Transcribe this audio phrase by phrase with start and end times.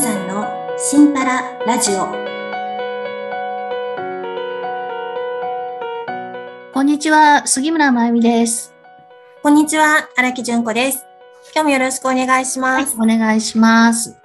[0.00, 0.46] さんの
[0.78, 2.06] シンパララジオ
[6.72, 8.72] こんにちは、杉村真由美です。
[9.42, 11.04] こんにちは荒木純子です
[11.54, 14.16] 今日もよろしくお願いします、お願いします。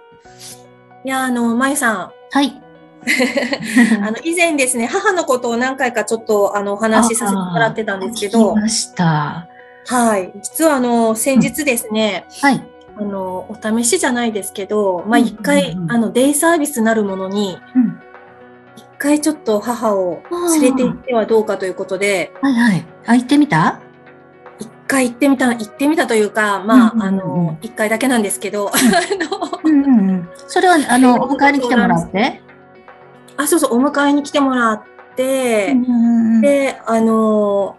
[1.04, 2.62] い、やあのまゆさんはい。
[4.02, 9.50] あの以前ですね母のことを何回かちょっとあのお話しさせてもらってたんですけ聞どきました。
[9.88, 12.75] はい実はあの先日ですね、はい。
[12.98, 18.00] あのお試しじゃないですけどまあうん一回、うんうんあのデイサービスなるものにうん。
[18.78, 20.24] 一回ちょっと母を
[20.60, 22.86] 連れて行ってはどうかということではいはい。
[23.06, 23.82] あ、行ってみた？
[24.58, 30.30] 一回行ってみた行ってみたというかまあ、うんうんうんあの一回だけなんですけど、 あのうんうんうん。
[30.48, 32.42] それは、あの、お迎えに来てもらって？
[33.38, 34.84] あそうそうお迎えに来てもらっ
[35.16, 37.76] て、うんうんうんであの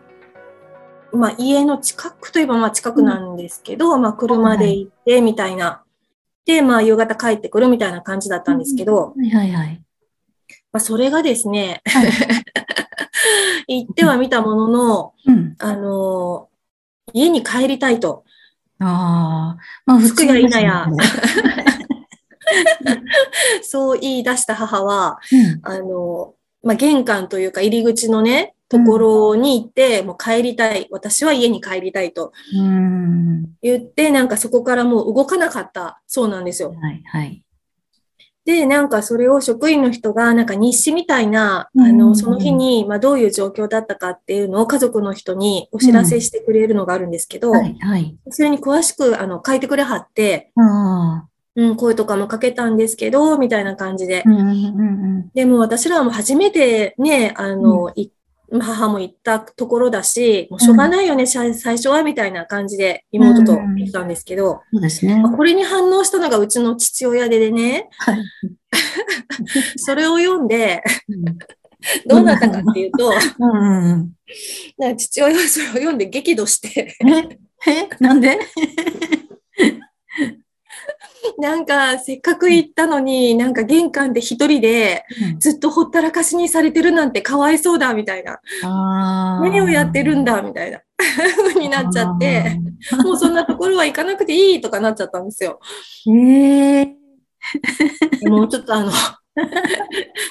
[1.16, 5.82] まあ家の近くといえばまあ近くなんですけど、まあ車で行ってみたいな。
[6.44, 9.82] で、まあ夕方帰ってくるみたいな感じだったんですけど、はいはいはい。
[10.72, 12.10] まあそれがですね、はい
[13.68, 15.56] 行ってはみたものの、うん。
[15.58, 16.48] あの
[17.12, 18.24] 家に帰りたいと。
[18.78, 19.62] ああ。
[19.86, 21.04] まあ、普通着くや否ですよやね
[23.62, 25.60] そう言い出した母は、うん。
[25.62, 30.88] あの、まあ、玄関というか入り口のね、ところに行って、もう帰りたい。
[30.90, 33.44] 私は家に帰りたいとうん。
[33.62, 36.70] 言って、なんかそこからもう動かなかったそうなんですよ。
[36.70, 37.42] はいはい。
[38.44, 48.16] で、なんかそれを職員の人が、なんか日誌みたいな、あうんの、その日に、まあ、どういう状況だったかっていうのを家族の人にお知らせしてくれるのがあるんですけど、はいはい。
[48.30, 50.52] それに詳しく、あの、書いてくれはって。
[51.56, 54.28] うん、声とかもかけたんですけど、みたいな感じでう。
[54.28, 58.10] んうんうんでも私らはもう初めてね、あの、い
[58.52, 65.20] 母も行ったところだし、もうしょうがないよね、最最初は、みたいな感じで妹と言ってたんですけど、そうですね。
[65.20, 65.32] まあ。
[65.32, 68.18] これに反応したのがうちの父親でね、はい。
[69.76, 71.24] それを読んで、うん。
[72.06, 74.12] どうなったかっていうと、うん。
[74.80, 74.96] うん。
[74.96, 76.96] 父親はそれを読んで激怒して、
[77.66, 77.70] え？
[77.70, 77.88] え？
[78.00, 78.38] なんで？
[81.38, 85.04] なんかせっかく行ったのに、なんか玄関で一人で
[85.38, 88.40] ずっとほったらかしにされてるなんてかわいそうだ、みたいな。
[88.64, 90.80] あ何をやってるんだ、みたいな。
[90.96, 92.58] 風になっちゃって、。
[93.02, 95.60] もうそんなところは行かなくていいとかなっちゃったんですよ。
[96.08, 96.96] ええ
[98.22, 98.90] もうちょっとあの、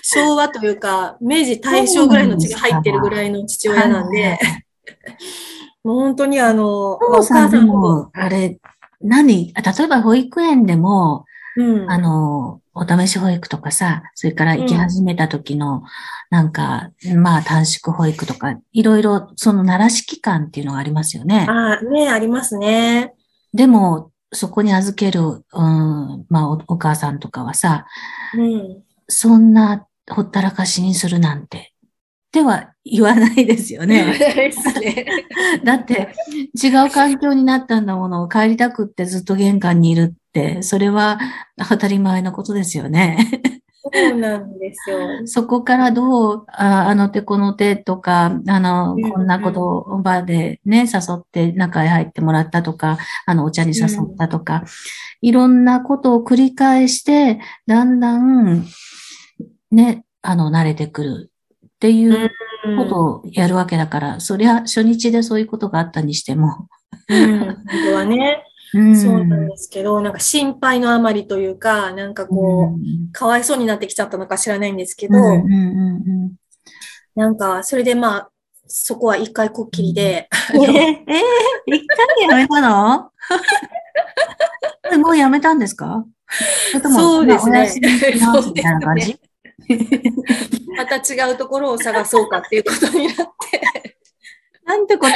[0.02, 4.38] 昭和というか、明治大正ぐらいの血が入ってるぐらいの父親なんで、
[5.84, 8.58] もう本当にあの、まあおお母さんも、あれ、
[9.02, 11.26] 何あ例えば保育園でも、
[11.58, 15.84] うん、あの、お試し保育とかさ、それから行き始めた時の、
[16.30, 21.46] なんか、まあ短縮保育とか、いろいろその慣らし期間っていうのがありますよね。
[21.48, 23.14] あね、ありますね。
[23.54, 27.86] でも、そこに預ける、うん、まあおお母さんとかはさ、
[28.38, 28.84] うん。
[29.08, 31.74] そんなほったらかしにするなんて、
[32.36, 34.14] では言わないですよね。
[35.64, 36.10] だって
[36.62, 41.18] 違う環境になったんだものを帰りたくってずっと玄関にいるって、それは
[41.70, 43.18] 当たり前のことですよね。
[43.82, 44.98] そうなんですよ。
[45.26, 54.66] そこからどう、ああの手この手とか、あの、うんこんなこと場でね、誘って中へ入ってもらったとか、あのお茶に誘ったとか、
[55.22, 58.66] いろんなことを繰り返して、だんだん、
[59.72, 61.32] ね、あの、慣れてくる
[61.76, 62.32] っていう
[62.66, 62.78] うん。
[62.78, 66.68] ことをやるわけだから、そりゃ初日でそういうことがあったにしても。
[67.10, 67.58] うん、本
[67.90, 68.44] 当はね、
[68.74, 68.96] うん。
[68.96, 75.14] そうなんですけど、なんか心配のあまりというか、なんかこう、かわいそうになってきちゃったのか知らないんですけど、
[77.16, 78.30] なんか、それでまあ、
[78.68, 80.64] そこは一回こっきりで、うん。
[80.64, 83.12] え ー、えー、一回でやめたの？
[84.92, 86.04] えもうやめたんですか？
[86.92, 87.52] そうですね。
[87.52, 89.20] まあお休みしますみたいな感じ？
[90.78, 93.98] また違うところを探そうかっていうことになって、
[94.66, 95.14] なんてこと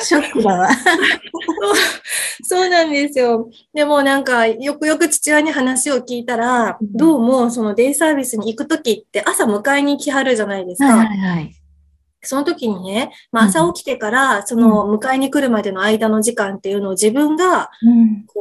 [0.00, 0.68] ショックだわ。
[2.42, 3.50] そうなんですよ。
[3.72, 10.96] でもなんか、よくよく父親に話を聞いたら、うんどうもそのデイサービスに行くときって朝迎えに来はるじゃないですか。
[10.96, 11.54] はいはいはい。
[12.22, 17.70] その時にね、まあ、うん朝起きてから、その迎えに来るまでの間の時間っていうのを自分が、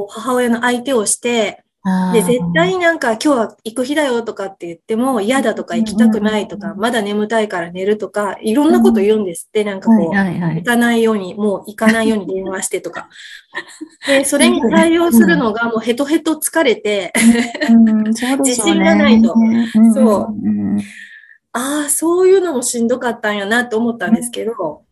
[0.10, 1.63] 母親の相手をして、
[2.14, 10.16] で、絶対なんか今日は行く日だよとかって言っても嫌だとか行きたくないとか、まだ眠たいから寝るとか、いろんなこと言うんですって、なんかこう。
[10.16, 13.10] 行かないように、もう行かないように電話してとか。
[14.08, 17.12] で、それに対応するのがもうヘトヘト疲れて。
[18.40, 20.80] 自信がないとうんそううん
[21.56, 24.84] ああ、そういうのもしんどかったんやなって思ったんですけど、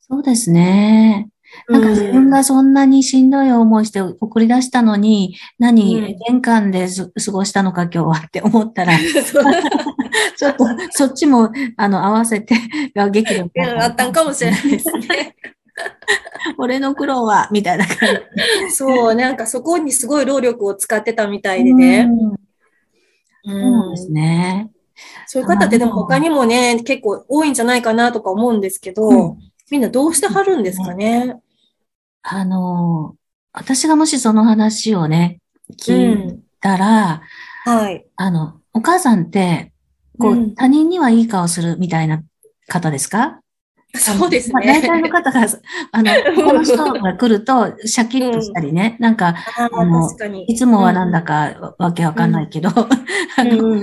[0.00, 1.28] そうですね。
[1.68, 6.88] なんか自分がそんなにしんどい思いして送り出したのに、何、玄関で
[7.24, 8.92] 過ごしたのか今日はって思ったら、
[10.36, 12.54] ちょっとそっちもあの合わせて
[12.94, 13.50] が激力
[13.82, 15.36] あったんかもしれないですね。
[16.58, 17.96] 俺の苦労は、みたいな感
[18.68, 18.74] じ。
[18.74, 22.08] そう、なんかそこにすごい労力を使ってたみたいでね。
[23.44, 24.70] うん、そうですね。
[25.26, 29.38] そういう方ってでも他にもね、結構多いんじゃないかなとか思うんですけど、うん、
[29.70, 31.36] みんなどうしてはるんですかね？
[32.22, 33.16] あの、
[33.52, 35.40] 私がもしその話をね、
[35.78, 37.22] 聞いたら、
[37.66, 38.06] うん、はい。
[38.16, 39.72] あの、お母さんって、
[40.18, 42.22] こう、他人にはいい顔するみたいな
[42.68, 43.39] 方ですか？
[43.94, 44.66] そうですね。
[44.66, 45.40] 大体の方が、
[45.92, 46.12] あの、
[46.44, 50.08] この人が来ると、シャキッとしたりね、うん、なんか、あの
[50.46, 53.82] いつもはなんだかわけわかんないけど、 あの、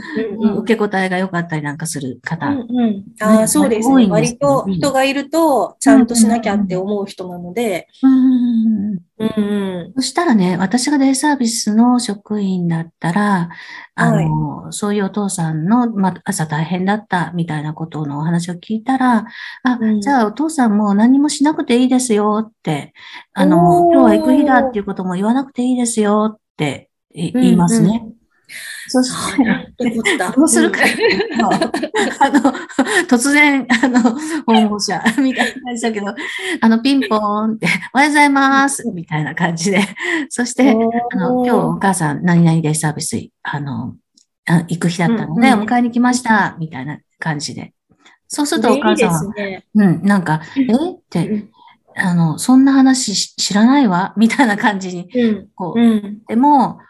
[0.59, 2.47] 受け答えが良かったりなんかする方。
[2.47, 4.07] うんうん、ああ、そうですね。
[4.07, 13.49] 割と人がいると、ちゃんとしなきゃって思う人なので、うんうん、そしたらね、私がデイサービスの職員だったら、
[13.95, 19.25] あの、はい、そういうお父さんの、まあ、朝大変だったみたいなことのお話を聞いたら、
[19.63, 22.93] あ、うん、じゃあお父さんも何もしなくていいですよって、
[23.33, 28.01] あの、今日は行く日だっていうことも言わなくていいですよって言いますね。
[28.03, 28.16] うんうん
[28.87, 29.73] そして、
[30.35, 30.79] どうするか
[32.21, 32.53] あの、
[33.07, 34.01] 突然、あの、
[34.45, 36.15] 訪問者みたいな感じだけど、
[36.61, 39.81] あの、ピンポーンって、おはようございますみたいな感じで、
[40.29, 40.73] そして、あ
[41.17, 43.95] の、今日お母さん何々でサービス、あの、
[44.45, 47.73] 行く日だったので、お迎えに来ました、みたいな感じで。
[48.29, 49.33] そうするとお母さんは、
[49.75, 50.63] うん、なんか、え？
[50.63, 51.47] って、
[51.95, 54.13] あの、そんな話知らないわ？
[54.17, 55.09] みたいな感じに、
[55.55, 55.79] こう、
[56.27, 56.86] でも、あ、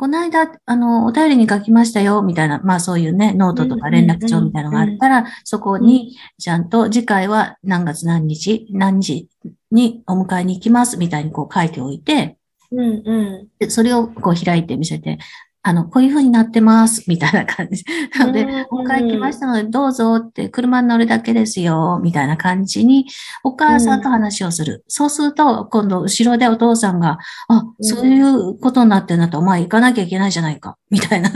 [0.00, 9.28] この間、あの、お便りに書きましたよ、みたいな、まあそういうね、ノートとか連絡帳みたいなのがあったら、そこに、ちゃんと次回は何月何日、何時
[9.70, 12.38] にお迎えに行きます、みたいにこう書いておいて、
[12.72, 15.18] うんうん、でそれをこう開いて見せて、
[15.62, 17.84] あの、こういう風になってます、みたいな感じ。
[18.18, 23.06] な ので、お迎え来ましたので、どうぞって、車に乗るだけですよ、みたいな感じに、
[23.44, 24.72] お母さんと話をする。
[24.72, 27.18] うん、そうすると、今度、後ろでお父さんが、
[27.48, 31.30] あ、そういうことになってんだと、お前行かなきゃいけないじゃないか、みたいな。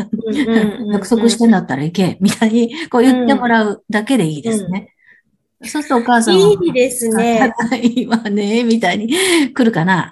[0.91, 4.95] 約束してんだったら行け、みたいに、こう言ってもらうだけでいいですね。
[5.61, 7.53] うん、そうするとお母さんは、いいですね。
[7.83, 9.15] いいわね、みたいに
[9.53, 10.11] 来るかな。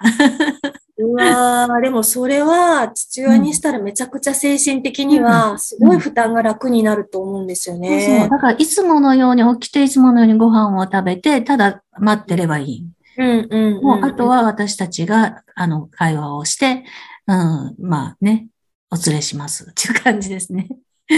[0.95, 8.05] うわー、でもそれは父親にしたらめちゃくちゃ精神的にはすごい負担が楽になると思うんですよね。
[8.05, 12.87] そうそうだからいつものように起きていつものようにご飯を食べて、ただ待ってればいい。
[13.17, 16.83] うんうん、うん、もうあとは私たちがあの会話をして、
[17.27, 18.47] うん、まあね、
[18.91, 20.67] お連れしますっていう感じですね。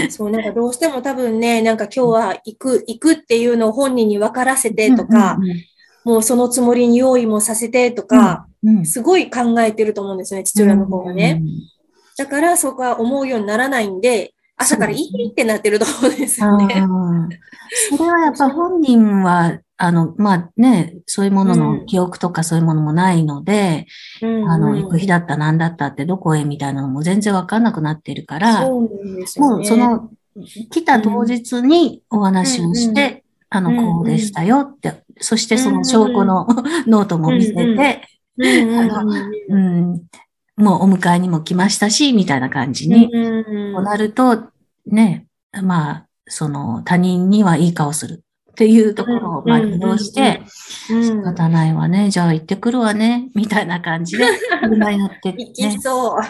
[0.08, 5.56] そう、なんかどうしても多分ね、なんか今日は行く、行くっていうのを本人に分からせてとか、うんうんうん
[6.06, 8.46] もうそのつもりに用意もさせてとか、
[8.84, 11.42] すごい考えてると思うんですよね、父親の方がね。
[12.16, 16.86] だからそこは思うようにならないんで、朝からいいってなってると思うんですよね。
[17.90, 23.86] それはやっぱ本人は、あの、まあね、そういうものの記憶とかそういうものもないので、
[24.22, 30.10] うん、あの、行く日だったなんだったってどこへみたいなのも全然わかんなくなっているから、そうね、もうその、
[30.70, 36.46] 来た当日にお話をして、あの、こうでしたよって、そしてその証拠の
[36.86, 38.02] ノートも見せて、
[38.38, 40.02] うん、
[40.56, 44.44] もうお迎えにも来ましたし、みたいな感じに、こうなると、
[44.86, 45.26] ね、
[45.62, 54.24] まあ、その他人にはいい顔するっていうところをまあ利用して、仕方ないわね、じゃあ行ってくるわね、みたいな感じで、
[54.62, 56.20] 車に乗って、ね、 行きそう。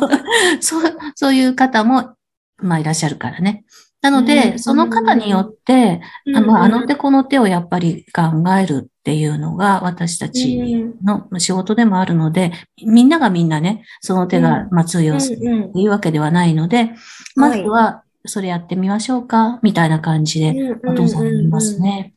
[0.60, 0.96] そう。
[1.14, 2.14] そういう方も、
[2.56, 3.64] まあいらっしゃるからね。
[4.04, 6.02] なので、その方によって、
[6.34, 8.22] あのあの手この手をやっぱり考
[8.54, 10.60] えるっていうのが私たち
[11.02, 12.52] の仕事でもあるので、
[12.84, 15.36] みんながみんなね、その手が通用する
[15.70, 16.90] っていうわけではないので、
[17.34, 22.12] まずはそれやってみましょうか、みたいな感じでお父さんいますね。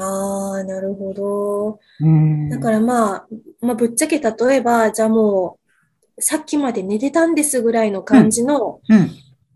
[0.00, 1.78] ああ、なるほど。
[2.50, 3.26] だからまあ、
[3.60, 5.58] まあ、ぶっちゃけ例えば、じゃあも
[6.18, 8.98] う、さっきまで寝てたんですぐらいの感じの、うん。
[8.98, 9.10] うん、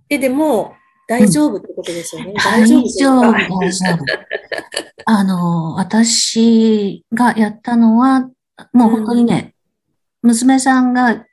[0.09, 0.75] で、でも、
[1.09, 2.35] 大丈夫ってことですよね。
[2.37, 4.05] 大丈夫、大丈夫。
[5.07, 8.31] あの、私がやったのは、
[8.73, 9.55] もう本当にね、
[10.23, 11.25] うん、娘さんが、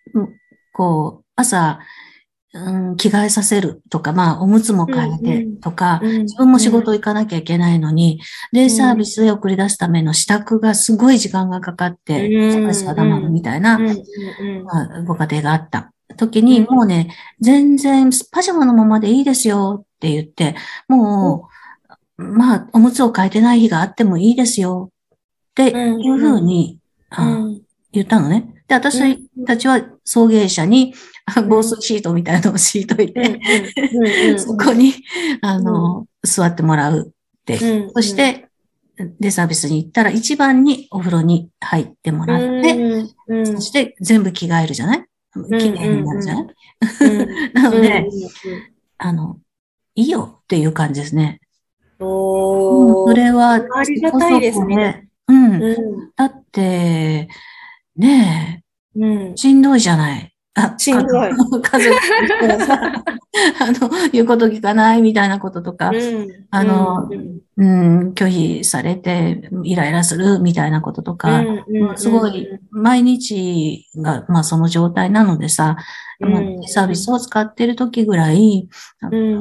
[0.74, 1.80] こう、朝、
[2.54, 8.20] うん、着替えさせるとか、まあ、おむつも変えてとか、うんうん、自分も仕事行かなきゃいけないのに、
[8.52, 12.28] デイサービスで送り出すための支度がすごい時間がかかって、
[12.74, 13.80] 定まるみたいな、
[15.06, 15.94] ご家庭があった。
[16.18, 20.56] 時に、もうね、全然パジャマのままでいいですよって言って、
[20.88, 21.50] も
[22.18, 27.48] う、まあ、おむつを変えてない日があってもいいですよっていうふうにあ
[27.92, 28.64] 言ったのね。
[28.68, 30.94] で、私たちは送迎車に
[31.48, 33.40] 防水シートみたいなのを敷いといて、
[34.38, 34.94] そこに、
[35.42, 37.58] あの、座ってもらうって。
[37.94, 38.48] そして、
[39.20, 43.06] デサービスに行ったら一番にお風呂に入ってもらって、
[43.46, 46.56] そして全部着替えるじゃない綺麗になるじゃない、
[47.54, 48.06] なので、
[48.98, 49.40] あの、
[49.96, 51.40] いいよっていう感じですね。
[52.00, 55.08] おそれは、ありがたいですね。
[55.28, 56.12] うん。
[56.16, 57.30] だって、
[57.96, 58.64] ね
[58.96, 60.31] え、うん、しんどいじゃない。
[60.54, 61.30] あ、しんどい。
[61.32, 61.96] 家族
[63.60, 67.10] あの、言うこと聞かないみたいなこととか、うん、あの、
[67.58, 71.42] うん、拒否されてイライラするみたいなこととか、
[71.96, 75.78] すごい、毎日が、まあその状態なのでさ、
[76.68, 78.68] サービスを使ってる時ぐらい、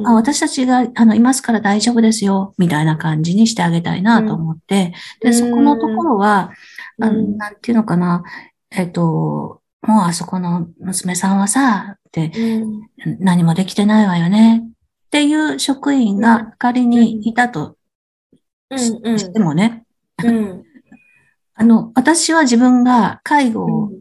[0.05, 6.51] あ私たちがあのいますから大丈夫ですよ、みたいな感じにしてあげたいなと思って、で、そこのところは、
[7.01, 8.23] あなんていうのかな、
[8.71, 12.31] えっと、もうあそこの娘さんはさ、って、
[13.19, 14.63] 何もできてないわよね。
[14.65, 14.69] っ
[15.09, 17.77] ていう職員が仮にいたと
[18.77, 19.85] してもね。
[21.55, 23.91] あの、私は自分が介護を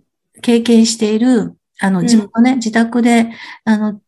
[0.40, 3.30] 経験している、あの、自分のね、自宅で、
[3.64, 4.00] あの、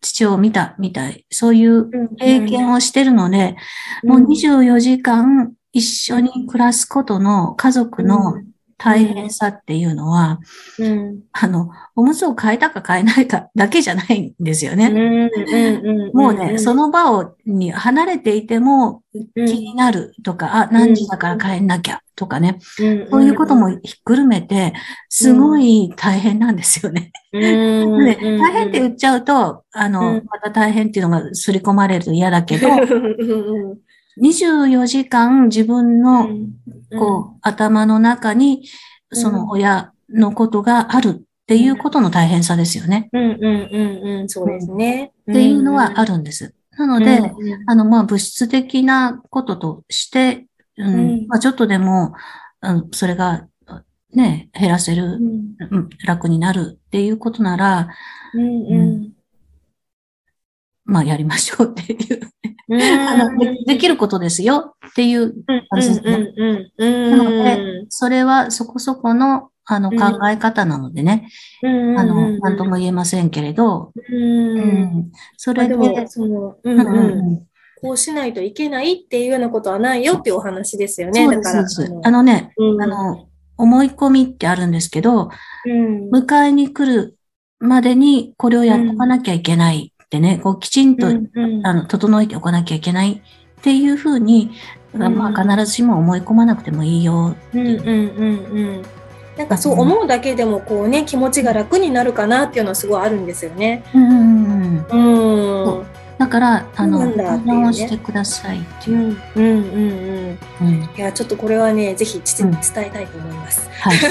[0.00, 3.56] 父を見たみたい、そういう経験をしてるので、
[4.04, 8.34] もう24時間一緒に暮らすことの家族の
[8.84, 10.38] 大変さっていうのは、
[10.78, 15.30] うん、あの、おむつを変えたか変えないかだけじゃないんですよね。
[16.12, 19.02] もうね、その場をに離れていても
[19.34, 22.82] 気になるとか、あ、何時だから帰んなきゃとかね、そ
[23.18, 24.74] ういうこともひっくるめて、
[25.08, 27.10] すごい大変なんですよね。
[27.32, 32.68] で大変って言っちゃうと、あの、また大変っていうのが刷り込まれると嫌だけど、
[34.22, 36.28] 24時間自分の、
[36.98, 38.68] こう、頭の中に、
[39.12, 43.08] その親のことがあるっていうことの大変さですよね。
[43.12, 45.12] うんうんうんうん、そうですね。
[45.30, 46.54] っていうのはあるんです。
[46.76, 47.20] なので、
[47.66, 52.14] あの、まあ、物質的なこととして、うん、まあ、ちょっとでも、
[52.62, 53.46] うん、それが、
[54.12, 57.88] ね、減らせる、うん、楽になるっていうことなら、
[58.34, 58.42] うん。
[58.42, 59.14] うん
[60.84, 62.20] まあ、やりましょうっていう。
[62.70, 63.54] あので。
[63.66, 64.74] できることですよ。
[64.88, 65.34] っていう
[65.70, 66.32] 感じですね。
[66.78, 71.28] なので、それはそこそこのあの考え方なのでね、
[71.62, 71.66] あ
[72.04, 75.74] の、なんとも言えませんけれど、うん、それで、
[76.06, 76.56] その、
[77.80, 81.26] こうしないといけないっていうようなことはないよっていうお話ですよね。
[81.28, 81.66] だから。
[82.04, 85.30] あのね、あの、思い込みってあるんですけど、
[85.66, 87.16] 迎えに来る
[87.58, 93.20] までにこれをやっとかなきゃいけないってね、こうきちんと、うんうん、あの整えておかなきゃいけないっ
[93.62, 94.52] ていうふうに、
[94.92, 97.82] うん、まあ、必ずしも思い込まなくてもいいよっていう。
[97.82, 97.96] うんうん
[98.76, 98.84] うん
[99.36, 103.82] なんかそう思うだけでもこうね、気持ちが楽になるかなっていうのはすごいあるんですよね。
[103.92, 105.78] うんうんうん。
[105.78, 105.86] うん。
[106.18, 109.16] だから、あの、相談をしてくださいっていう。
[109.34, 110.88] うん、うん、うん、うん。
[110.96, 113.68] いや、ちょっとこれはね、ぜひ父に伝えたいと思います。
[113.72, 113.96] はい。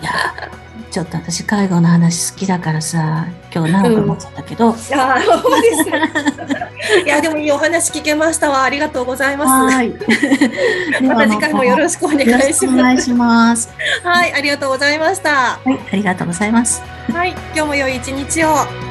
[0.00, 0.10] いや、
[0.90, 8.62] ちょっと私介護の話好きだからさ今日長く思っちゃったけど、うん、あそうですいやでもいいお話聞けましたわ。
[8.62, 9.74] ありがとうございます。
[9.74, 9.90] はい。
[11.02, 12.66] また次回もよろしくお願いします。
[12.66, 13.68] お願いします。
[14.02, 15.30] はいありがとうございました。
[15.30, 16.82] はいありがとうございます。
[17.12, 18.87] はい今日も良い一日を